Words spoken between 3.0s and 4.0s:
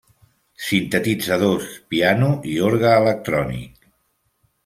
electrònic.